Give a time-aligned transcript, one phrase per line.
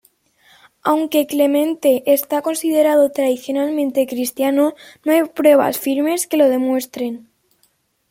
[0.81, 4.73] Aunque Clemente está considerado tradicionalmente cristiano,
[5.05, 7.29] no hay pruebas firmes que lo demuestren.